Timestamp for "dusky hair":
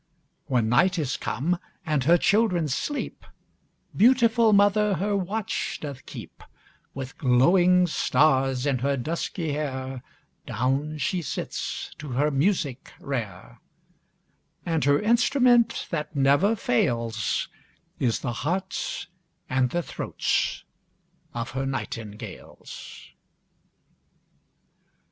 8.97-10.01